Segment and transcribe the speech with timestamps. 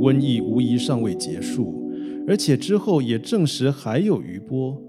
[0.00, 1.90] 瘟疫无疑尚未结束，
[2.26, 4.80] 而且之后也证实还有余波。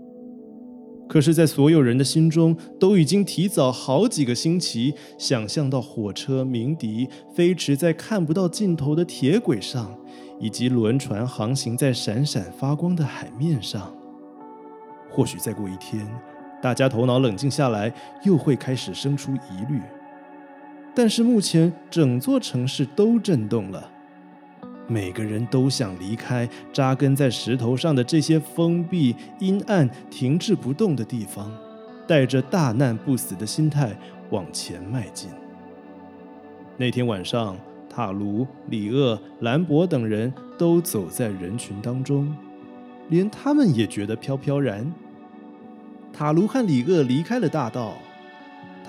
[1.07, 9.97] 可是，在所有人的心中，都已经提早好几个星期想象到火车鸣笛飞驰在看不到尽头的铁轨上，
[10.39, 13.91] 以及轮船航行在闪闪发光的海面上。
[15.09, 16.07] 或许再过一天，
[16.61, 17.91] 大家头脑冷静下来，
[18.23, 19.81] 又会开始生出疑虑。
[20.93, 23.89] 但是目前，整座城市都震动了。
[24.89, 31.51] 每个人都想离开扎根在石头上的这些封闭、阴暗、停滞不动的地方，
[32.07, 33.95] 带着大难不死的心态
[34.31, 35.29] 往前迈进。
[36.75, 37.55] 那天晚上，
[37.87, 42.35] 塔卢、里厄、兰博等人都走在人群当中，
[43.09, 44.91] 连他们也觉得飘飘然。
[46.11, 47.93] 塔卢和里厄离开了大道。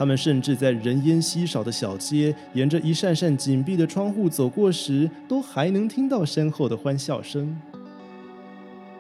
[0.01, 7.55] 他们甚至在人烟稀少的小街，沿着一扇扇紧闭的窗户走过时，都还能听到身后的欢笑声。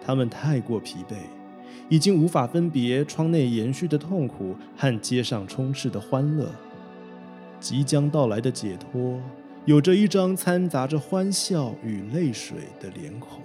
[0.04, 1.14] 他们太过疲惫，
[1.88, 6.50] 已经无法分别窗内延续的痛苦和街上充斥的欢乐。
[7.58, 9.18] 即将到来的解脱，
[9.64, 13.40] 有着一张掺杂着欢笑与泪水的脸孔。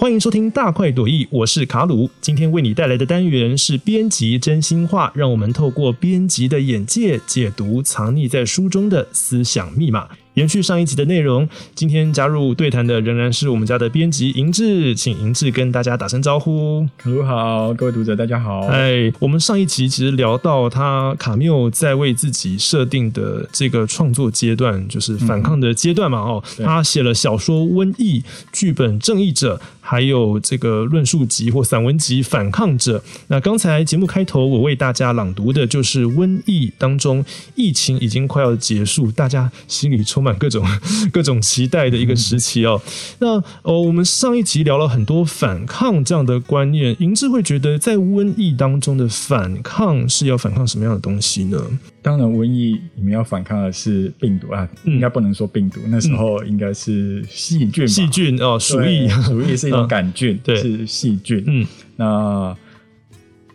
[0.00, 2.08] 欢迎收听大快朵颐，我是卡鲁。
[2.20, 10.08] 今天为你带来的单元是编辑真心话，让我们透过编辑的眼界解读藏匿在书中的思想密码。
[10.38, 16.86] 延续上一集的内容，今天加入对谈的仍然是我们家的编辑银志，请银志跟大家打声招呼。
[16.96, 18.60] 卡鲁好，各位读者大家好。
[18.68, 26.20] 哎，我们上一集其实聊到他卡缪在为自己设定的这个创作阶段，就是反抗的阶段嘛。
[26.20, 28.20] 哦，他写了小说《瘟疫》，
[28.52, 29.56] 剧本《正义者》。
[29.80, 32.98] 还有这个论述集或散文集《反抗者》。
[33.28, 37.24] 那刚才节目开头我为大家朗读的就是瘟疫当中，
[37.54, 40.66] 疫情已经快要结束，大家心里充满各种
[41.12, 42.80] 各种期待的一个时期哦。
[43.20, 51.62] 那哦，我们上一集聊了很多反抗这样的观念，银志会觉得在瘟疫当中的反抗是要反抗什么样的东西呢？
[52.02, 57.86] 当然，瘟疫你们要反抗的是病毒啊，应该不能说病毒，那时候应该是细菌。
[57.86, 61.44] 细菌哦，鼠疫， 鼠疫是一种杆菌，对，是细菌。
[61.46, 62.56] 嗯，那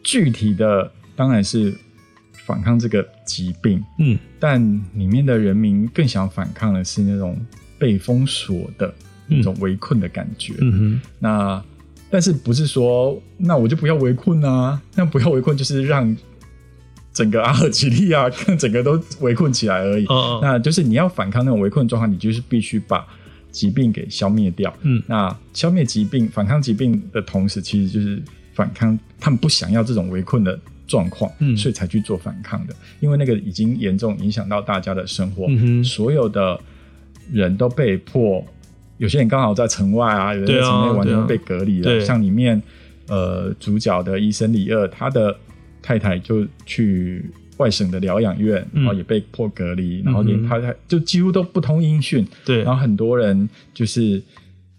[0.03, 1.73] 具体的当然是
[2.45, 3.83] 反抗这个疾病。
[3.99, 4.61] 嗯，但
[4.95, 7.39] 里面的人民更想反抗的是那种
[7.77, 8.93] 被封锁的
[9.27, 10.53] 那种围困的感觉。
[10.59, 11.63] 嗯哼，那
[12.09, 14.81] 但是不是说那我就不要围困啊？
[14.95, 16.15] 那不要围困就是让。
[17.15, 20.05] 整个阿尔及利亚跟整个都围困起来而已，
[20.41, 23.05] 那就是你要反抗那种围困状况，你就是必须把
[23.51, 24.75] 疾病给消灭掉。
[24.81, 28.19] 嗯，那消灭疾病、反抗疾病的同时，其实就是
[28.55, 32.75] 反抗他们不想要这种围困的状况，嗯，所以才去做反抗的。
[32.99, 35.47] 因为那个已经严重影响到大家的生活，
[35.83, 36.59] 所有的
[37.31, 38.45] 人都被迫，
[38.97, 41.99] 有些人刚好在城外啊，有人在城内完全被隔离了。
[41.99, 42.61] 像里面
[43.07, 45.35] 呃主角的医生李二，他的。
[45.85, 52.25] 太太就去外省的疗养院，然后也被迫隔离，然后连太太就几乎都不通音讯。
[52.45, 54.23] 对，然后很多人就是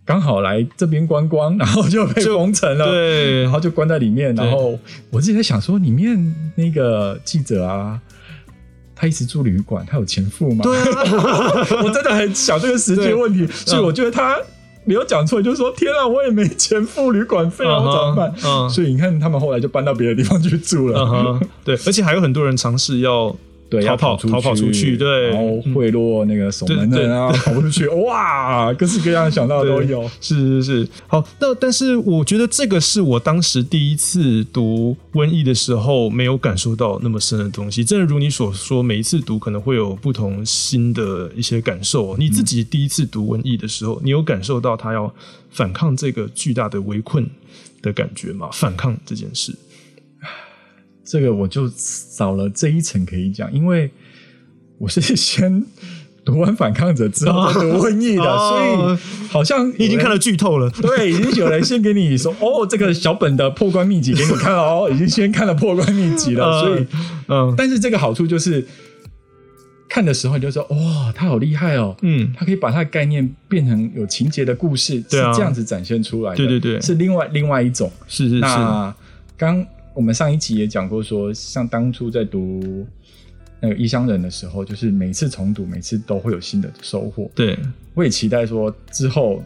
[0.05, 2.87] 刚好来这边观光，然后就被封城了。
[2.87, 4.35] 对，然后就关在里面。
[4.35, 4.79] 然后
[5.11, 7.99] 我自己在想说，里面那个记者啊，
[8.95, 10.63] 他一直住旅馆，他有钱付吗？
[10.63, 14.37] 对啊， 我真的很想这个时间问题，所以我觉得他。
[14.87, 18.35] 没有讲错，就是说天啊，我也没钱付旅馆费啊，怎么办？
[18.69, 21.41] 所以你看，他们后来就搬到别的地方去住了。
[21.65, 23.35] 对，而且还有很多人尝试要。
[23.81, 30.89] 对，逃跑逃跑出去，对，然后贿赂那个守门人啊，跑不出去， 哇，各式各样想到的都有，是是是。
[31.07, 37.85] 好，那但是我觉得这个是我当时第一次读瘟疫的时候没有感受到那么深的东西。
[37.85, 42.17] 正如你所说，每一次读可能会有不同新的一些感受。
[42.17, 45.13] 你自己第一次读瘟疫的时候，你有感受到他要
[45.51, 47.29] 反抗这个巨大的围困
[47.83, 48.49] 的感觉吗？
[48.53, 49.55] 反抗这件事。
[51.05, 53.91] 这个我就少了这一层可以讲，因为
[54.79, 55.65] 我是 先
[56.25, 60.71] 读完《反抗者》之后读《瘟疫》的，所以好像已经看了剧透了。
[60.71, 66.61] 对，已经有人先给你说哦，这个小本的破关秘籍给你看哦，已经先看了破关秘籍了。
[66.65, 66.87] 所以，
[67.29, 68.67] 嗯，但是这个好处就是
[69.87, 76.39] 看的时候你就说哇，他好厉害哦，嗯，他可以把他的概念变成有情节的故事，是这样子展现出来的。
[76.39, 77.93] 对对对，是另外另外一种。
[78.09, 78.41] 是是是。
[78.41, 78.95] 那
[79.37, 79.65] 刚。
[79.95, 82.85] 我们上一集也讲过，说像当初在读
[83.61, 87.31] 那个《异乡人》的时候，就是每次重读，每次都会有新的收获。
[87.35, 87.57] 对，
[87.95, 89.43] 我也期待说之后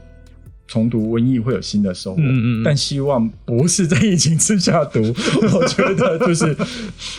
[0.66, 5.00] 重读瘟疫会有新的收获，嗯嗯，但希望不是在疫情之下读。
[5.52, 6.56] 我觉得就是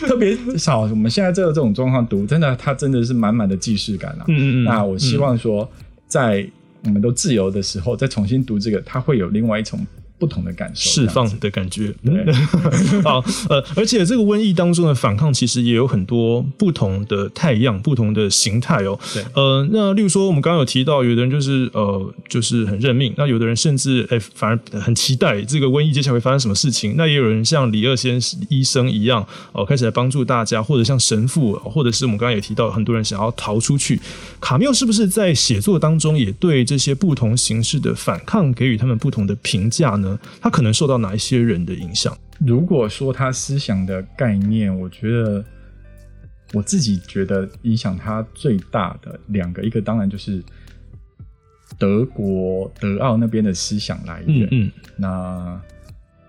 [0.00, 0.80] 特别少。
[0.80, 4.24] 我们现在这个这种状况读，真的，它真的是满满的既视感啊。
[4.26, 4.64] 嗯嗯嗯。
[4.64, 5.70] 那我希望说，
[6.08, 6.44] 在
[6.84, 9.78] 我们都自由的时候，再重新读这个，它会有另外一种。
[10.20, 11.92] 不同的感受，释放的感觉。
[13.02, 18.98] 好，呃，而且这个瘟疫当中的反抗，其实也有很多不同的太阳、不同的形态哦。
[19.14, 26.94] 对，呃，那例如说，我们刚刚有提到，有的人就是呃，就是很认命；那有的人甚至哎，反而很期待这个瘟疫接下来会发生什么事情。
[26.98, 28.20] 那也有人像李二先
[28.50, 33.98] 医生一样，哦，开始来帮助大家，或者像神父，或者是我们刚刚也提到，很多人想要逃出去。
[34.38, 40.09] 卡缪是不是在写作当中也对这些不同形式的反抗给予他们不同的评价呢？
[40.40, 42.16] 他可能受到哪一些人的影响？
[42.38, 45.44] 如果说他思想的概念，我觉得
[46.54, 50.42] 我自己觉得影响他最大的两个，一个当然就是
[51.78, 54.48] 德国德奥那边的思想来源。
[54.50, 55.60] 嗯，那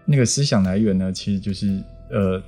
[0.05, 2.41] 那个思想来源呢，其实就是呃，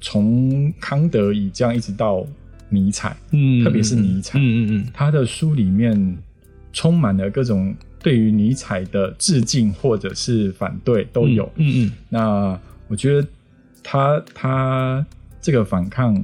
[0.00, 2.26] 从康德以这样一直到
[2.70, 6.16] 尼采，嗯，特别是尼采，嗯嗯嗯，他的书里面
[6.72, 7.74] 充满了各种。
[8.04, 13.26] 对于尼采的致敬或者是反对都有，嗯嗯，那我觉得
[13.82, 15.04] 他他
[15.40, 16.22] 这个反抗，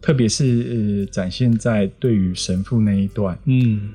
[0.00, 3.90] 特别是展现在对于神父那一段，嗯，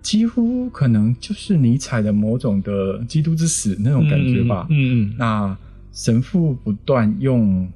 [0.00, 5.56] 几乎可能就是尼采的某种的基督之死那种感觉吧，嗯嗯，那
[5.92, 7.70] 神父不断用。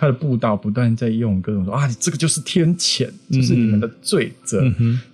[0.00, 4.62] 他的布道不断在用各种说啊，这个就是天谴，就是你们的罪责。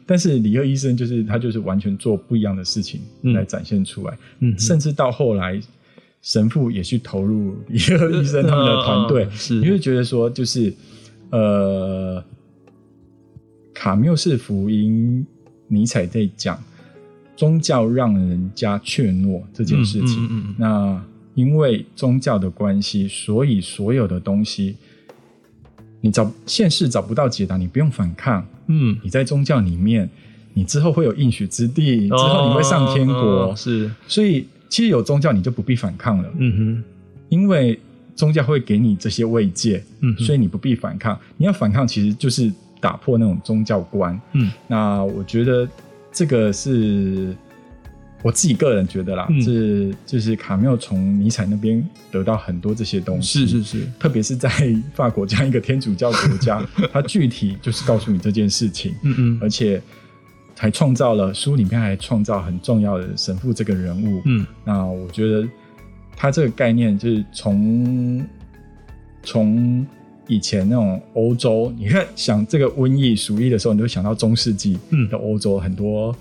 [0.04, 4.18] 但是李贺医生就是他就是完全做不一样的事情来展现出来。
[4.40, 5.58] 嗯，甚至到后来
[6.20, 10.70] 神父也去投入李贺医生他们的团队，你会觉得说就是
[11.30, 12.22] 呃，
[13.72, 15.26] 卡缪是福音，
[15.66, 16.62] 尼采在讲
[17.34, 20.28] 宗教让人家怯懦这件事情。
[20.30, 21.04] 嗯那。
[21.34, 24.76] 因为宗教的关系，所以所有的东西，
[26.00, 28.46] 你找现世找不到解答，你不用反抗。
[28.66, 30.08] 嗯，你在宗教里面，
[30.52, 33.54] 你之后会有应许之地，之后你会上天国。
[33.56, 36.30] 是，所以其实有宗教，你就不必反抗了。
[36.38, 36.84] 嗯哼，
[37.28, 37.78] 因为
[38.14, 41.18] 宗教会给你这些慰藉，嗯，所以你不必反抗。
[41.36, 44.20] 你要反抗，其实就是打破那种宗教观。
[44.34, 45.68] 嗯，那我觉得
[46.12, 47.36] 这个是。
[48.24, 54.48] 我自己个人觉得啦，是就是卡缪从尼采那边得到很多这些东西，是是是，特别是在
[54.94, 59.78] 法国这样一个天主教国家， 他具体就是告诉你这件事情，嗯嗯，而且
[60.56, 65.46] 还创造了书里面还创造很重要的神父这个人物，嗯，那我觉得
[66.16, 68.26] 他这个概念就是从
[69.22, 69.86] 从
[70.28, 74.78] 以前那种欧洲，你看想这个瘟疫鼠疫的时候，你就想到中世纪
[75.10, 76.16] 的欧洲很多。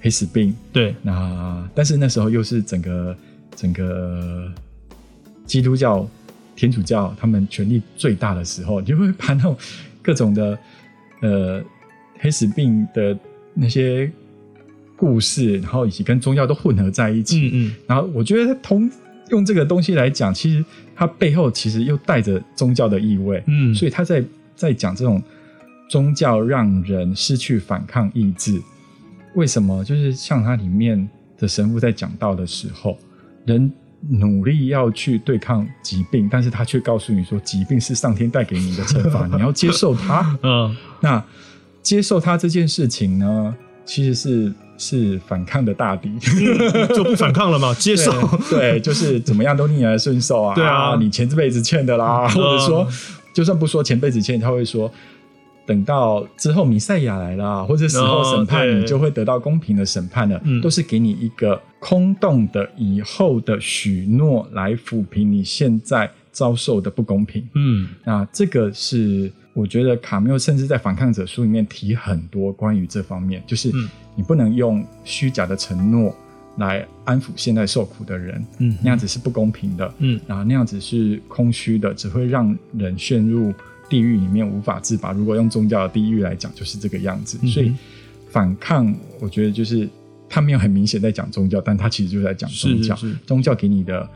[0.00, 3.16] 黑死病，对，那但是那时候又是整个
[3.54, 4.50] 整个
[5.44, 6.08] 基督教、
[6.56, 9.56] 天主教他们权力最大的时候，你就会把那种
[10.00, 10.58] 各种的
[11.20, 11.62] 呃
[12.18, 13.14] 黑死病的
[13.52, 14.10] 那些
[14.96, 17.48] 故事，然后以及跟宗教都混合在一起。
[17.48, 17.74] 嗯嗯。
[17.86, 18.90] 然后我觉得同
[19.28, 20.64] 用这个东西来讲，其实
[20.96, 23.42] 它背后其实又带着宗教的意味。
[23.46, 23.74] 嗯。
[23.74, 24.24] 所以他在
[24.56, 25.22] 在讲这种
[25.90, 28.58] 宗教让人失去反抗意志。
[29.34, 29.84] 为什么？
[29.84, 32.98] 就是像它里面的神父在讲到的时候，
[33.46, 33.72] 人
[34.08, 40.38] 努力要去对抗疾病，但是他却告诉你说，疾病是上天带给你的惩罚， 你要接受它。
[40.42, 41.22] 嗯，那
[41.82, 46.10] 接受它这件事情呢，其实是是反抗的大敌，
[46.94, 47.74] 就不反抗了嘛？
[47.78, 48.12] 接受，
[48.50, 50.54] 对，就是怎么样都逆来顺受啊。
[50.54, 52.88] 对啊，你前这辈子欠的啦，或者说，
[53.34, 54.90] 就算不说前辈子欠，他会说。
[55.66, 60.40] 等到之后弥赛亚来了，或者死后审判，你就会得到公平的审判了。
[60.60, 67.46] 都是给你一个空洞的以后的许诺来抚平你现在遭受的不公平。
[67.54, 73.70] 嗯，那这个是我觉得卡缪甚至在反抗者书里面提很多关于这方面，就是
[74.16, 76.12] 你不能用虚假的承诺
[76.56, 78.44] 来安抚现在受苦的人。
[78.58, 79.94] 嗯，那样子是不公平的。
[79.98, 83.54] 嗯，然后那样子是空虚的，只会让人陷入。
[83.90, 85.10] 地狱里面无法自拔。
[85.10, 87.36] 如果用宗教的地狱来讲，就是这个样子。
[87.48, 87.74] 所以
[88.30, 89.86] 反抗，我觉得就是
[90.28, 92.96] 他没有很明显在讲宗教，但他其实就在讲宗教。
[93.26, 94.08] 宗教给你的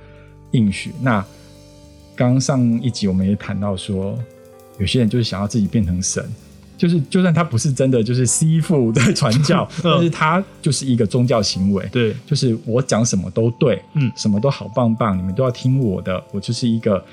[0.53, 0.93] 应许。
[1.03, 1.23] 那
[2.15, 4.17] 刚上一集我们也谈到说，
[4.79, 6.25] 有些人就是想要自己变成神，
[6.79, 11.85] 就是就算他不是真的就是师傅在传教， 但是他就是一个宗教行为。
[11.91, 17.05] 对，就是我讲什么都对，嗯，什么都好棒棒，你们都要听我的，我就是一个。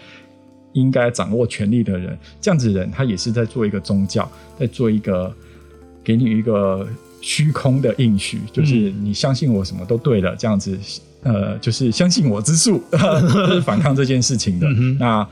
[0.73, 5.33] 应该掌握权力的人，这样子人，他也是在做一个宗教，在做一个
[6.03, 6.87] 给你一个
[7.21, 10.77] 虚空的应许，就是你相信我什么都对了，这样子，
[11.23, 12.81] 呃，就是相信我之术，
[13.49, 14.67] 是反抗这件事情的。
[14.99, 15.27] 那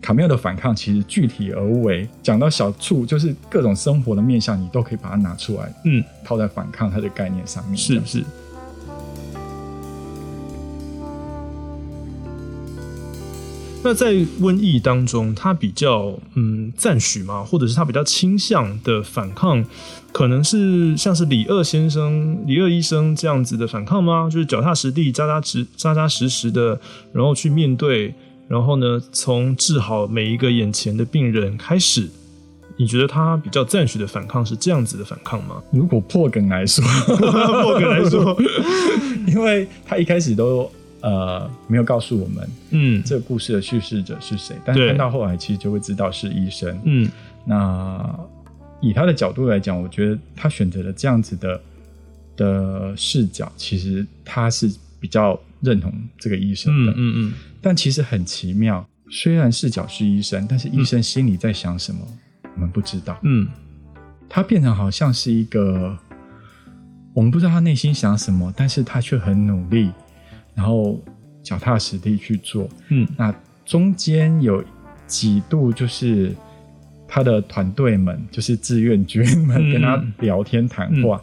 [0.00, 8.24] 卡缪的反抗其实具体而为，讲到小处，就是各种生活的面向，你都可以把它拿出来，嗯，套在反抗它的概念上面，是是。
[13.86, 19.62] 那在瘟疫当中，他比较嗯赞许嘛，或者是他比较倾向的反抗，
[20.10, 24.26] 可能是像是李二先生、李二医生这样子的反抗吗？
[24.32, 26.80] 就是脚踏实地、扎扎实、扎扎实实的，
[27.12, 28.14] 然后去面对，
[28.48, 32.08] 然后呢，从治好每一个眼前的病人开始。
[32.78, 35.62] 你觉得他比较赞许的反抗是这样子的反抗吗？
[35.70, 36.82] 如果破梗来说，
[37.62, 38.34] 破梗来说，
[39.28, 40.72] 因为他一开始都。
[41.04, 44.56] 呃，没有告诉我们，嗯，这个故事的叙事者是谁？
[44.64, 46.80] 但是看到后来，其实就会知道是医生。
[46.84, 47.06] 嗯，
[47.44, 48.18] 那
[48.80, 51.60] 以他的角度来讲，我觉得他选择了这样子的
[52.38, 56.92] 的视角，其实他是比较认同这个医生的。
[56.96, 57.34] 嗯嗯。
[57.60, 62.00] 但其实很奇妙，虽然视角是医生，但是医生心里在想什么，
[62.54, 63.18] 我们不知道。
[63.24, 63.46] 嗯，
[64.26, 65.98] 他变成好像是一个，
[67.12, 69.90] 我们不知道他内心想什么，但是他却很努力。
[70.54, 70.98] 然后
[71.42, 73.34] 脚踏实地去做，嗯，那
[73.66, 74.64] 中间有
[75.06, 76.34] 几度就是
[77.08, 81.20] 他的团队们，就是志愿军们跟他聊天谈话，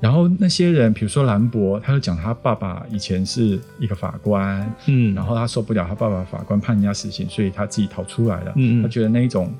[0.00, 9.50] 然后那些人，比如说兰博，他就讲他爸爸以前是一个法官，嗯，然后他受不了他爸爸法官判人家死刑，所以他自己逃出来了，嗯他觉得那一种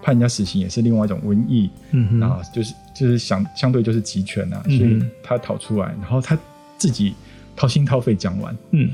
[0.00, 6.38] 判人家死刑也是另外一种瘟疫，嗯啊，就是就是相相对就是集权啊，所以他逃出来，然后他
[6.78, 7.14] 自己。
[7.60, 8.88] 掏心掏肺讲完，嗯，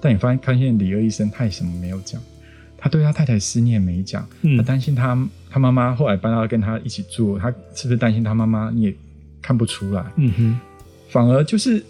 [0.00, 2.22] 但你发现，看见李二医生，他也什么没有讲，
[2.78, 5.18] 他对他太太思念没讲，嗯，他担心他
[5.50, 8.70] 他妈妈后来搬到跟他一起住，他是不是担心他妈妈？
[8.70, 8.94] 你也
[9.42, 10.60] 看不出来，嗯哼，
[11.08, 11.84] 反而就是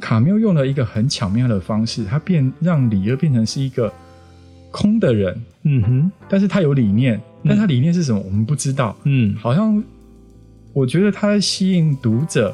[0.00, 3.92] 卡缪用了一个很巧妙的方式，他变让李二变成是一个
[4.72, 8.20] 空的人，嗯哼，但是他有理念，但他理念是什么？
[8.22, 9.80] 我们不知道，嗯，好像
[10.72, 12.52] 我觉得他吸引读者。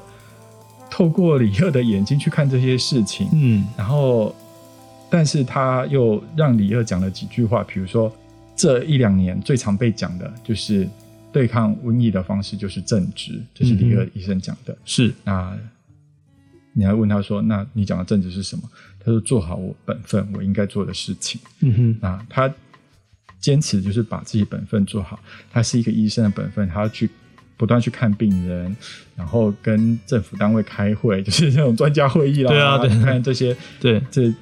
[0.91, 4.33] 透过李二的眼睛去看这些事情，嗯，然后，
[5.11, 8.15] 但是他又让李二讲了几句话，比如说
[8.55, 10.89] 这一两年最常被讲的就是
[11.33, 14.77] 对抗瘟疫的方式就是正直，这是李二医生讲的。
[14.85, 15.59] 是那，
[16.73, 18.63] 你还问他说，那你讲的正直是什么？
[19.01, 21.41] 他说做好我本分，我应该做的事情。
[21.61, 22.53] 嗯哼，啊，他
[23.41, 25.19] 坚持就是把自己本分做好，
[25.51, 27.11] 他是一个医生的本分，他要去。
[27.57, 28.77] 不断去看病人，
[29.17, 32.51] 然后跟政府单位开会， 就是这种专家会议啦。
[32.51, 34.33] 对啊，对，看这些，对，这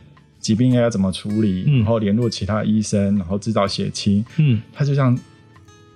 [0.40, 4.24] 疾病应该要怎么处理，然后联络其他医生，然后制造血清。
[4.38, 5.16] 嗯，他就这样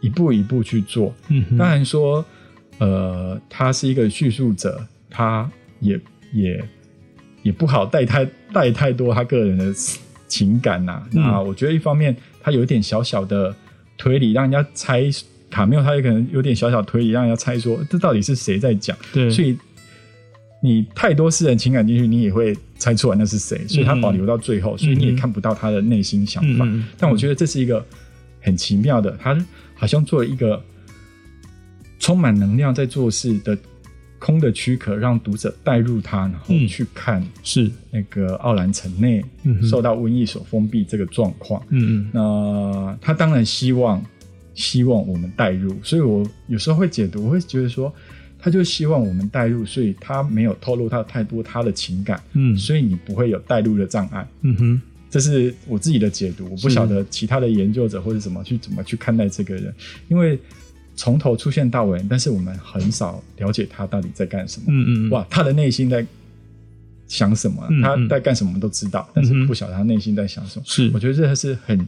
[0.01, 1.15] 一步一步去做。
[1.29, 2.25] 嗯，当然说，
[2.79, 5.99] 呃，他是一个叙述者，他也
[6.33, 6.63] 也
[7.43, 9.73] 也不好带太带太多他个人的
[10.29, 11.03] 情感呐。
[11.13, 13.57] 那我觉得一方面他有一点小小的
[13.97, 15.11] 推理，让人家猜。
[15.57, 18.95] 卡缪他也可能有点小小推理，让人家猜说这到底是谁在讲。
[19.11, 19.57] 对，所以
[20.63, 23.67] 你太多私人情感进去，你也会猜出来那是谁。
[23.67, 26.69] 所以他保留到最后，所以你也看不到他的内心想法。
[26.99, 27.83] 但我觉得这是一个
[28.43, 29.35] 很奇妙的，他
[29.75, 30.63] 好像做了一个
[31.99, 33.57] 充满能量在做事的
[34.19, 39.25] 空的躯壳，让读者带入他，然后去看是那个奥兰城内
[39.63, 41.63] 受到瘟疫所封闭这个状况。
[41.71, 44.05] 嗯嗯，那他当然希望。
[44.57, 47.95] 希望我们带入，所以我有时候会解读，我会觉得说，
[48.39, 59.73] 他就希望我们带入，所以他没有透露他太多他的情感，嗯，所以你不会有带入的障碍，嗯哼，这是我自己的解读，我不晓得其他的研究者或者怎么去怎么去看待这个人，
[60.09, 60.39] 因为
[60.95, 66.07] 从头出现到尾，但是我们很少了解他到底在干什么，嗯嗯，哇，他的内心在
[67.07, 71.87] 想什么，他在干什么，我们都知道，但是不晓得他内心在想什么，是，我觉得这是很。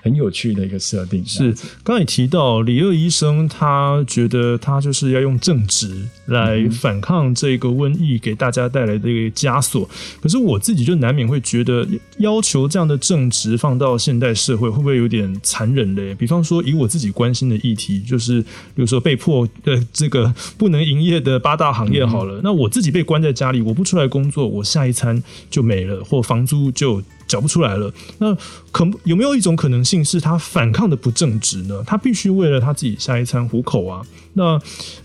[0.00, 9.88] 很有趣的一个设定是，刚才提到李二医生，他觉得他就是要用正直来反抗这个瘟疫给大家带来的一个枷锁。
[10.22, 11.86] 可是我自己就难免会觉得，
[12.18, 16.14] 要求这样的正直放到现代社会，会不会有点残忍嘞？
[16.14, 27.02] 比方说，以我自己关心的议题，就是比如说被迫的这个不能营业的八大行业好了，那我自己被关在家里，我不出来工作，我下一餐就没了，或房租就。
[27.28, 28.34] 缴不出来了，那
[28.72, 31.84] 可有没有一种可能性是他反抗的不正直呢？
[31.86, 34.02] 他必须为了他自己下一餐糊口啊。
[34.34, 34.60] 那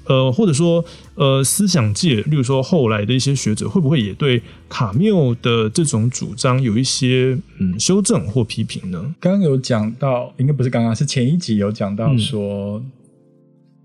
[0.06, 0.84] 呃，或者说
[1.16, 9.16] 呃，思想界，例如说后来的一些学者，会不会也对卡缪的这种主张有一些嗯修正或批评呢？
[9.20, 12.84] 刚刚有讲到，应该不是刚刚，是前一集有讲到说，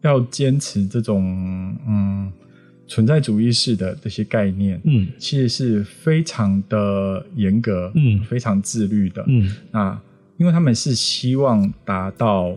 [0.02, 1.22] 要坚持这种
[1.86, 2.30] 嗯
[2.88, 10.00] 存在主义式的这些概念，嗯，其实是非常的严格，嗯，非常自律的，嗯，那
[10.38, 12.56] 因为他们是希望达到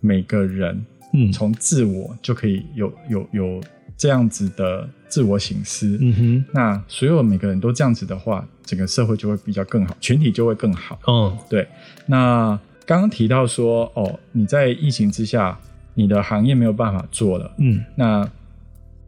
[0.00, 3.60] 每个人，嗯，从自我就可以有有有
[3.96, 11.66] 这样子的自我醒思，嗯哼，那所有每个人都这样子的话，整个社会就会比较更好，群体就会更好，哦，对，
[12.06, 12.56] 那。
[12.86, 15.58] 刚刚提到说，哦，你在疫情之下，
[15.94, 17.50] 你的行业没有办法做了。
[17.56, 18.30] 嗯，那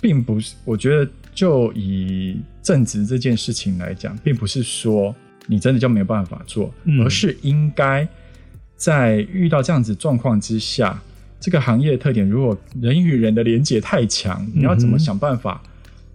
[0.01, 5.15] 并不是，我觉得就以正职这件事情来讲，并不是说
[5.47, 6.73] 你真的就没有办法做，
[7.05, 8.07] 而是应该
[8.77, 11.01] 在遇到这样子状况之下，
[11.41, 15.63] 这个行业的特点，如果人与人的连接太强，你要怎么想办法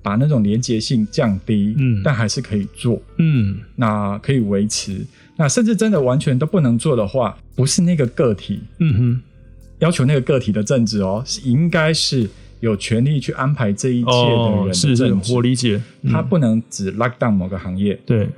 [0.02, 1.76] 把那种连接性降低？
[1.78, 3.02] 嗯，但还是可以做。
[3.18, 5.06] 嗯，那可以维持。
[5.38, 9.22] 那甚至真的完全都不能做的话，不是那个个体，嗯哼，
[9.80, 12.30] 要求那个个体的正治哦，是应该是
[12.62, 18.30] 有权利去安排这一切的人是是，我理解，他不能只 lock down 某个行业，对，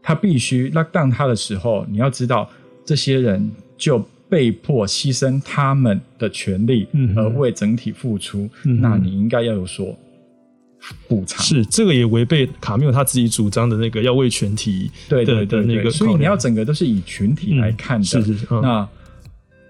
[0.00, 2.48] 他必须 lock down 他的时候，你要知道
[2.84, 3.98] 这些人就
[4.28, 6.86] 被迫牺牲他们的权利，
[7.16, 9.98] 而为整体付出，那你应该要有所。
[11.08, 11.44] 补偿。
[11.44, 18.04] 是这个也违背卡缪他自己主张的那个要为全体对对对那个，所以你要整个都是以群体来看的。
[18.04, 18.46] 是是是。
[18.62, 18.88] 那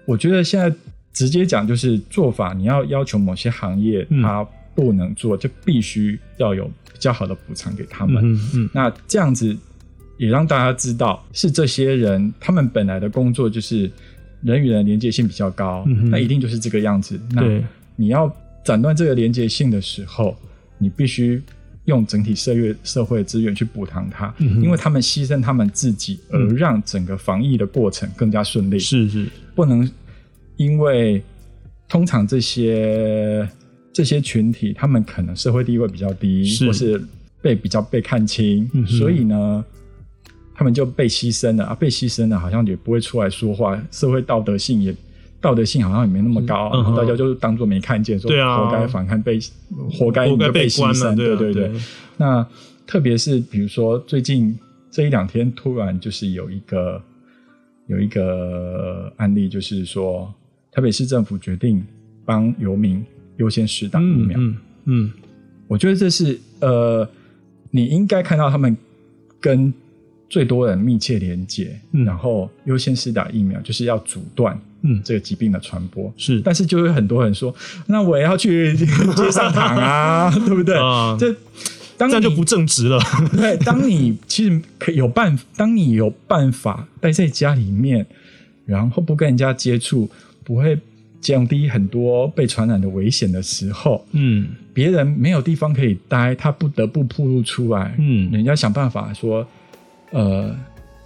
[0.05, 0.71] 我觉得现在
[1.17, 8.23] 直接讲就是做法，你要要求某些行业它不能做，就必须要有比较好的补偿给他们。
[8.23, 8.69] 嗯嗯。
[8.73, 9.57] 那这样子
[10.17, 13.89] 也让大家知道，是这些人他们本来的工作就是
[14.41, 17.19] 人与人连接性比较高，那一定就是这个样子。
[17.31, 17.41] 那
[17.95, 18.31] 你要
[18.63, 20.37] 斩断这个连接性的时候。
[20.79, 21.41] 你必须
[21.85, 28.77] 用整体社会社会资源去补偿他，因为他们牺牲他们自己，而让整个防疫的过程更加顺利。
[28.77, 29.89] 是是，不能
[30.57, 31.23] 因为
[31.87, 33.47] 通常这些
[33.93, 37.01] 这些群体，他们可能社会地位比较低，或是
[37.41, 39.63] 被比较被看轻，所以呢，
[40.53, 41.63] 他们就被牺牲了。
[41.63, 44.93] 啊，被牺牲了，好像也不会出来说话，社会道德性也。
[45.39, 49.39] 道德性好像也没那么高，大家就当做没看见，说活该反抗，被
[49.91, 51.53] 活该被牺牲，对对。
[51.53, 51.71] 对。
[52.17, 52.45] 那
[52.87, 54.57] 特别是比如说最近
[54.89, 56.99] 这一两天，突然就是有一个
[57.85, 60.33] 有一个案例，就是说
[60.77, 61.83] 台北市政府决定
[62.23, 63.03] 帮游民
[63.37, 64.37] 优先施打疫苗。
[64.39, 65.11] 嗯嗯，
[65.67, 67.09] 我觉得这是呃，
[67.71, 68.77] 你应该看到他们
[69.41, 69.73] 跟
[70.29, 74.55] 最多人密切连接，然后优先施打疫苗，就是要阻断。
[74.83, 77.51] 嗯，这个疾病的传播是，但是就有很多人说，
[77.87, 78.77] 那我也要去
[79.17, 80.75] 街上躺啊，对不对？
[81.17, 81.35] 这
[81.97, 82.99] 这样就不正直了。
[83.35, 88.05] 对，当你其实可有办，当你有办法待在家里面，
[88.67, 90.07] 然后不跟人家接触，
[90.47, 90.79] 不会
[91.19, 99.45] 降低很多被传染的危险的时候，嗯，别人没有地方可以待，他不得不暴露出来，嗯，人家想办法说，
[100.11, 100.55] 呃。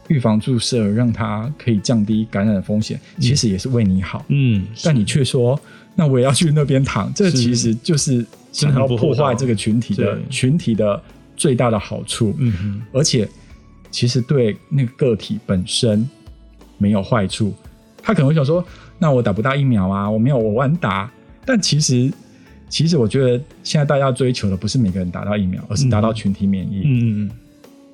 [0.07, 4.25] 预防注射让他可以降低感染的风险，其实也是为你好。
[4.27, 5.57] 嗯，但你却说，
[5.95, 11.01] 那我也要去那边躺，这其实就是想要破坏这个群体的群体的
[11.37, 12.35] 最大的好处。
[12.39, 13.25] 嗯而且
[13.89, 16.05] 其实对那个个体本身
[16.77, 17.53] 没有坏处。
[18.03, 18.65] 他可能会想说，
[19.01, 21.11] 那我打不到疫苗啊，我没有我晚打。
[21.43, 22.11] 但其实，
[22.69, 26.83] 其实我觉得现在大家追求的不是每个人打到疫苗，而是达到群体免疫。
[26.85, 27.31] 嗯嗯嗯，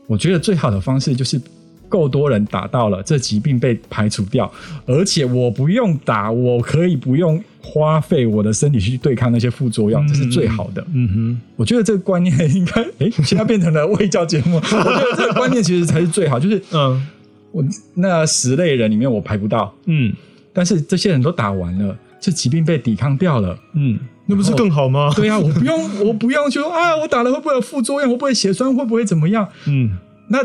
[0.06, 1.42] 我觉得最好的方式就是。
[1.90, 4.52] 够多人打到了，这疾病被排除掉，
[4.86, 10.86] 而且我不用打，我可以不用花费我的身体去对抗那些副作用，这是最好的。
[10.94, 14.58] 嗯哼，我觉得这个观念 应该，哎，现在变成了卫教节目。
[14.58, 17.08] 我觉得这个观念其实才是最好，就是， 嗯，
[17.54, 20.12] 我那十类人里面我排不到，嗯，
[20.58, 25.12] 但是这些人都打完了，这疾病被抵抗掉了，嗯，那不是更好吗？
[25.16, 28.10] 对啊，我不用，我不用说啊，我打了会不会有副作用？
[28.10, 28.76] 会不会血栓？
[28.76, 29.48] 会不会怎么样？
[29.68, 29.92] 嗯，
[30.30, 30.40] 那。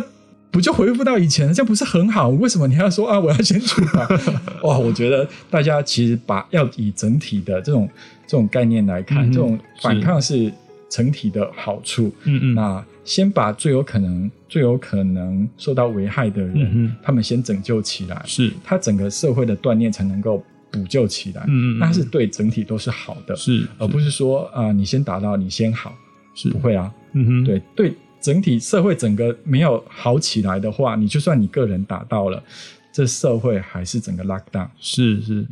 [0.53, 2.29] 不就恢复到以前，这样不是很好？
[2.29, 3.19] 为什么你要说 啊？
[3.19, 4.07] 我要先去打？
[4.69, 4.77] 哇！
[4.77, 7.89] 我觉得大家其实把要以整体的这种
[8.27, 10.53] 这种概念来看，这种反抗是
[10.93, 12.13] 整体的好处。
[12.25, 12.55] 嗯嗯。
[12.55, 21.43] 那先把最有可能、最有可能受到危害的人，他们先拯救起来，是他整个社会的锻炼才能够补救起来。
[21.49, 21.79] 嗯嗯。
[21.79, 25.95] 那是对整体都是好的，是而不是说啊，你先达到你先好，
[26.35, 26.93] 是不会啊。
[27.15, 27.45] 嗯哼。
[27.45, 27.95] 对对。
[28.23, 32.41] 整体社会整个没有好起来的话，你就算你个人达到了，
[32.93, 34.69] 这社会还是整个 lock down。
[34.79, 35.45] 是是。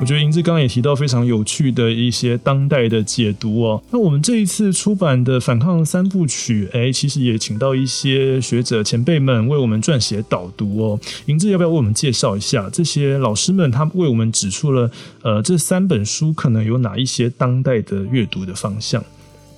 [0.00, 3.82] 我觉得银志刚刚也提到非常有趣的一些当代的解读哦。
[3.90, 10.98] 那我们这一次出版的反抗三部曲，哎，其实也请到一些学者前辈们为我们撰写导读哦。
[11.26, 13.70] 银志要不要为我们介绍一下这些老师们？
[13.70, 19.04] 他为我们指出了，呃，这三本书可能有哪一些当代的阅读的方向？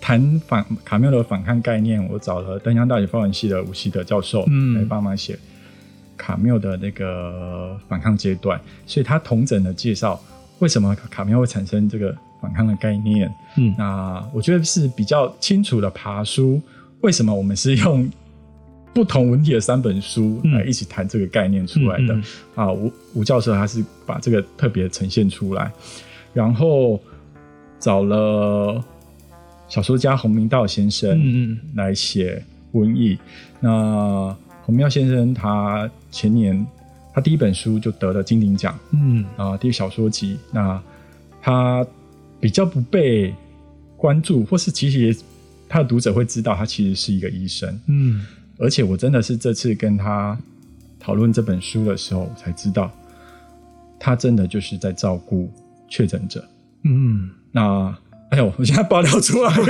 [0.01, 5.39] 谈反卡缪的反抗概念，我找了丹江大学法文系的吴希德教授来帮忙写
[6.23, 10.21] 卡缪的那个反抗阶段，所以他同整的介绍。
[10.61, 13.29] 为什么卡缪会产生这个反抗的概念？
[13.57, 16.63] 嗯，那我觉得是比较清楚的爬书。
[17.01, 18.09] 为什么我们是用
[18.95, 22.17] 不同文体的三本书来一起谈这个概念出来的？
[22.55, 25.73] 啊，吴吴教授他是把这个特别呈现出来，
[26.33, 27.01] 然后
[27.81, 28.81] 找了
[29.67, 32.41] 小说家洪明道先生嗯来写
[32.73, 33.19] 瘟疫。
[33.59, 34.33] 那
[34.65, 36.65] 洪明道先生他前年。
[37.15, 40.39] 他第一本书就得了金鼎奖，嗯啊，第一小说集。
[40.51, 40.83] 那
[41.43, 41.87] 他
[42.41, 43.35] 比较不被
[43.99, 45.15] 关注，或是其实也
[45.69, 48.25] 他的读者会知道，他其实是一个医生，嗯。
[48.59, 50.39] 而且我真的是这次跟他
[50.99, 52.91] 讨论这本书的时候，才知道
[54.01, 55.53] 他真的就是在照顾
[55.89, 56.43] 确诊者，
[56.85, 57.29] 嗯。
[57.51, 57.95] 那
[58.31, 59.65] 哎呦，我现在爆料出来了。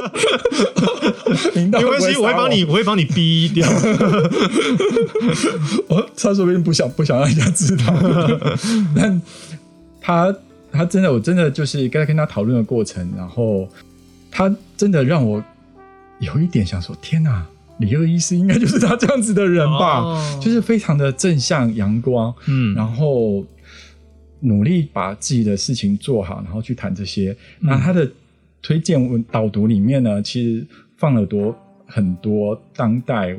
[1.54, 3.68] 没关系，我会帮你，我会帮你逼掉。
[5.88, 7.94] 我他说不定不想不想让人家知道，
[8.96, 9.20] 但
[10.00, 10.34] 他
[10.72, 13.68] 他真的，我真的就是刚才跟他讨论的过程，然后
[14.30, 15.42] 他真的让我
[16.20, 17.46] 有一点想说：天哪，
[17.78, 20.38] 李二医师应该就是他这样子的人吧？
[20.40, 23.44] 就是非常的正向阳光，嗯，然后
[24.40, 27.36] 努力把自己的事情做好，然后去谈这些。
[27.60, 28.10] 那他的。
[28.62, 33.34] 推荐文导读里面呢，其实放了多很多当代，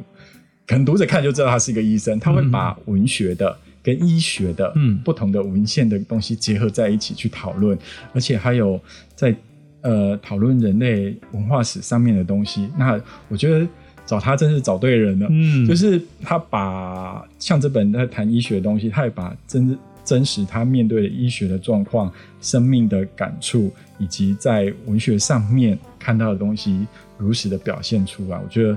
[0.67, 7.77] 可能读者看就知道他是一个医生，他会把文学的跟医学的嗯不同的文献的东西结合在一起去讨论，
[8.13, 8.79] 而且还有
[9.15, 9.35] 在
[9.81, 12.69] 呃讨论人类文化史上面的东西。
[12.77, 13.67] 那我觉得
[14.05, 22.11] 找他真是找对人了，嗯，就是他把像这本在谈医学的东西，他也把真真实他面对医学的状况、
[22.41, 23.71] 生命的感触。
[23.99, 26.87] 以及在文学上面看到的东西，
[27.19, 28.75] 如实的表现出来，我觉得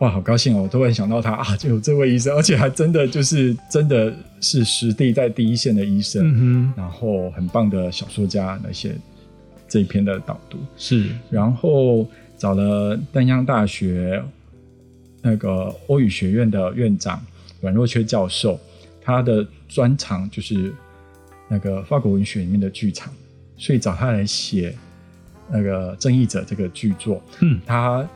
[0.00, 0.64] 哇，好高兴哦！
[0.64, 4.12] 我突然想到他啊，就有这位医生，而且还真的就是真的
[4.42, 8.94] 是实地在第一线的医生，然后很棒的小说家那些
[9.66, 14.22] 这一篇的导读是，然后找了丹江大学
[15.22, 17.18] 那个欧语学院的院长
[17.62, 18.60] 阮若缺教授，
[19.00, 20.74] 他的专长就是
[21.48, 23.12] 那个法国文学里面的剧场。
[23.60, 24.72] 所以找他来写
[25.50, 28.08] 那个《正义者》这个剧作，嗯，他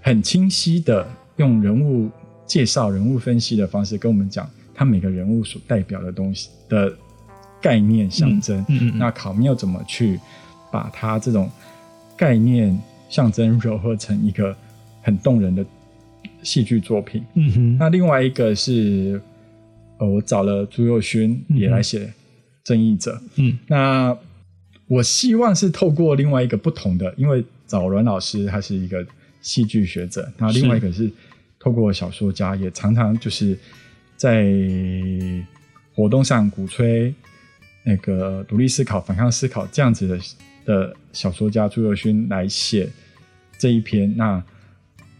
[0.00, 2.10] 很清晰的用人物
[2.46, 6.90] 介绍、人物分析的方式跟我们讲他每个人物所代表的东西的
[7.60, 8.64] 概念象征。
[8.70, 8.98] 嗯嗯。
[8.98, 10.18] 那考缪怎么去
[10.72, 11.50] 把他这种
[12.16, 14.56] 概念象征糅合成一个
[15.02, 15.62] 很动人的
[16.42, 17.22] 戏剧作品？
[17.34, 17.76] 嗯哼。
[17.76, 19.20] 那另外一个是，
[19.98, 22.00] 呃，我找了朱佑勋也来写
[22.64, 23.14] 《正义者》。
[23.36, 24.16] 嗯，那。
[24.88, 29.04] 我希望是透过另外一个不同的，因为找阮老师他是一个
[29.42, 31.10] 戏剧学者，那另外一个是
[31.58, 33.58] 透过小说家，也常常就是
[34.16, 34.46] 在
[35.92, 37.12] 活动上鼓吹
[37.82, 40.20] 那个独立思考、反抗思考这样子的
[40.64, 42.88] 的小说家朱佑勋来写
[43.58, 44.16] 这一篇。
[44.16, 44.40] 那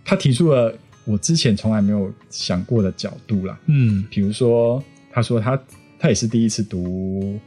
[0.04, 0.72] 他提出了
[1.06, 5.58] 我之前从来没有想过的角度啦，嗯，比如说他说他
[5.98, 7.40] 他也是第一次读。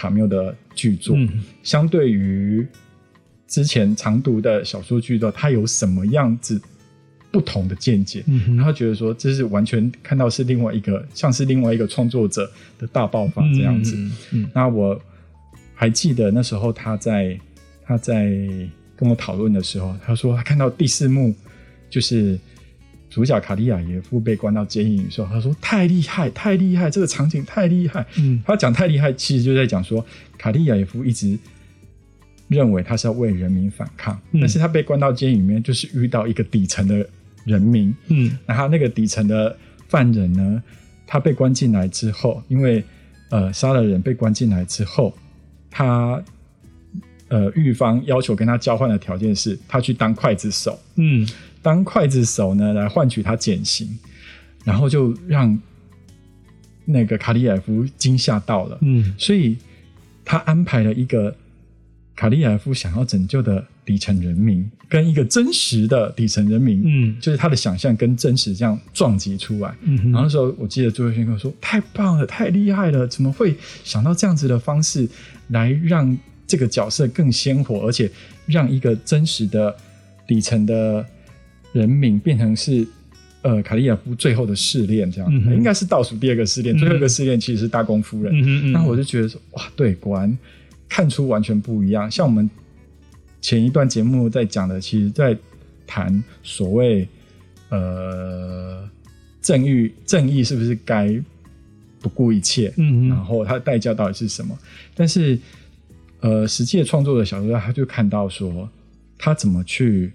[0.00, 1.16] 卡缪的剧作，
[1.64, 2.64] 相对于
[3.48, 6.62] 之前常读的小说剧作，他有什么样子
[7.32, 8.24] 不同的见解？
[8.62, 13.96] 他觉得说，这是完全看到是另外一个，像是另外一个创作者的大爆发这样子。
[14.54, 14.96] 那我
[15.74, 17.36] 还记得那时候他在
[17.84, 18.26] 他在
[18.94, 21.34] 跟我讨论的时候，他说他看到第四幕
[21.90, 22.38] 就是。
[23.10, 30.04] 主角卡利亚耶夫被关到监狱里的时候，他说：“太厉害，太厉害，这个场景太厉害。”嗯，他讲太厉害，其实就在讲说，
[30.36, 31.38] 卡利亚耶夫一直
[32.48, 37.08] 认为他是要为人民反抗，但是他被关到监狱里面，就是遇到一个底层的
[37.44, 37.94] 人民。
[38.08, 39.56] 嗯，然后那个底层的
[39.88, 40.62] 犯人呢，
[41.06, 42.84] 他被关进来之后，因为
[43.30, 45.16] 呃杀了人被关进来之后，
[45.70, 46.22] 他
[47.28, 50.78] 呃狱方要求跟他交换的条件是，他去当刽子手。
[50.96, 51.28] 嗯。
[51.60, 53.98] 当刽子手呢，来换取他减刑，
[54.64, 55.60] 然后就让
[56.84, 58.78] 那个卡利亚夫惊吓到了。
[58.80, 59.56] 嗯，所以
[60.24, 61.36] 他安排了一个
[62.14, 69.74] 卡利亚夫想要拯救的底层人民，跟一个真实的底层人民，嗯，就是他的想象跟真实这样撞击出来。
[69.82, 75.08] 嗯，然后那时候我记得朱伟轩跟我说：“太棒了，太厉害了，怎么会想到这样子的方式
[75.48, 76.16] 来让
[76.48, 78.10] 这个角色更鲜活，而且
[78.46, 79.72] 让一个真实的
[80.26, 81.06] 底层的
[81.72, 82.84] 人民变成是
[83.42, 85.08] 呃卡利亚夫最后的试炼？
[85.08, 88.32] 这样应该是倒数第二个试炼，最后一个试炼其实是大公夫人。
[88.34, 90.36] 嗯然后我就觉得说，哇，对，果然。”
[90.90, 92.10] 看出完全不一样。
[92.10, 92.48] 像我们
[93.42, 95.36] 前一段节目在讲的，其实在
[95.86, 97.06] 谈所谓
[97.68, 98.88] 呃
[99.42, 101.14] 正义，正义是不是该
[102.00, 102.72] 不顾一切？
[102.78, 104.58] 嗯，然后它的代价到底是什么？
[104.94, 105.38] 但是
[106.20, 108.68] 呃，实际的创作的小说家他就看到说，
[109.16, 110.12] 他怎么去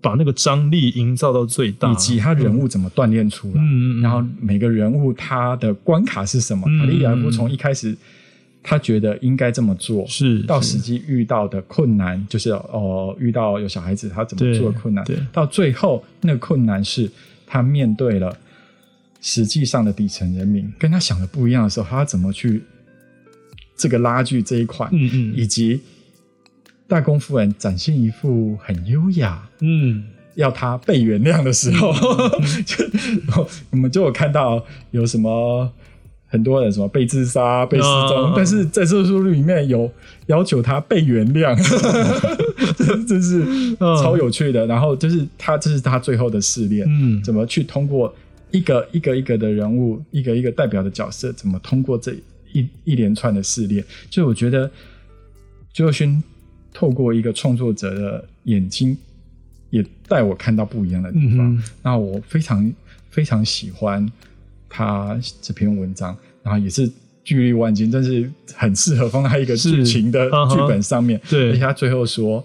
[0.00, 3.54] 把那个张力营造到最大，以及他人物怎么锻炼出来。
[3.56, 6.66] 嗯嗯，然后每个人物他的关卡是什么？
[6.78, 7.96] 卡利亚夫从一开始。
[8.66, 15.04] 他觉得应该这么做，是到实际遇到的困难，就是哦，遇到有小孩子，他怎么做困难？
[15.30, 17.06] 到最后那个困难是
[17.46, 18.34] 他面对了
[19.20, 22.62] 实际上的底层人民，跟他想的不一样的时候，他怎么去
[23.76, 24.88] 这个拉锯这一块？
[24.92, 25.80] 嗯嗯，以及
[26.86, 31.92] 大公夫人展现一副很优雅，嗯，要他被原谅的时候，
[32.66, 32.84] 就
[33.70, 35.72] 我们就有看到有什么。
[36.26, 39.88] 很多人什么被自杀、被失踪，但是在这书里面有
[40.26, 41.54] 要求他被原谅，
[43.06, 44.66] 真是超有趣的。
[44.66, 48.12] 然后就是他，这是他最后的试炼，嗯，怎么去通过
[48.50, 52.12] 一个一个一个的人物，一个一个代表的角色，怎么通过这
[52.54, 53.84] 一一连串的试炼？
[54.08, 54.70] 就我觉得，
[55.74, 56.24] 周勋
[56.72, 58.96] 透过一个创作者的眼睛，
[59.68, 61.62] 也带我看到不一样的地方。
[61.82, 62.72] 那我非常
[63.10, 64.10] 非常喜欢。
[64.76, 66.90] 他这篇文章，然后也是
[67.22, 71.20] 巨力万金，但是很适合放在一个剧情的剧本上面。
[71.30, 72.44] 对，而且他最后说，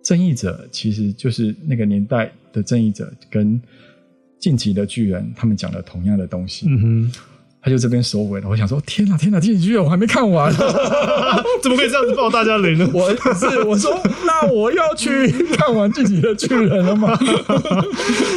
[0.00, 3.60] 正义者其实就是那个年代的正义者，跟
[4.38, 6.66] 晋级的巨人他们讲了同样的东西。
[6.68, 7.12] 嗯哼。
[7.62, 10.50] 他就这边收尾了，我想说，天哪，天哪，进剧院我还没看完，
[11.62, 12.88] 怎么可以这样子爆大家雷呢？
[12.94, 17.14] 我 是我说，那我要去 看完自己的巨人了吗？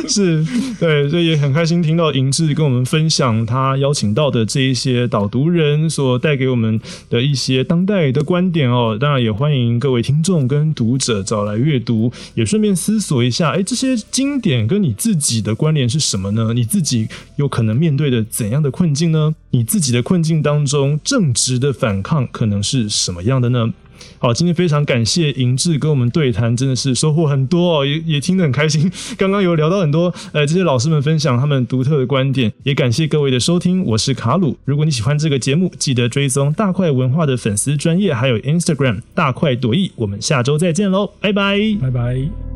[0.09, 0.45] 是
[0.77, 6.77] 对，所以也很开心听到银志跟我们分享他邀请到的这一些导读人所带给我们
[7.09, 8.97] 的一些当代的观点哦。
[8.99, 16.51] 当然也欢迎各位听众跟读者找来阅读，也顺便思索一下，哎，这些经典跟你自己的关联是什么呢？
[16.53, 17.07] 你自己
[17.37, 19.12] 有可能面对的怎样的困境？
[19.13, 19.33] 呢？
[19.51, 23.71] 你自己的困境当中，正直的反抗可能是什么样的呢？
[24.19, 28.91] 好，今天非常感谢银志跟我们对谈，真的是收获很多哦，也也听得很开心。
[29.17, 33.83] 刚刚有聊到很多，呃，这些老师们分享他们独特的观点，也感谢各位的收听。
[33.85, 39.91] 我是卡鲁，如果你喜欢这个节目，记得追踪大块文化的粉丝专业，还有 Instagram 大块朵颐。
[39.95, 42.52] 我们下周再见喽，拜拜，拜拜。